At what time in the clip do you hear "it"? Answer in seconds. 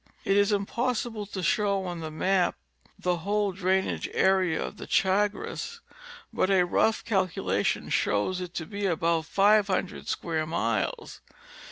0.25-0.35, 8.41-8.55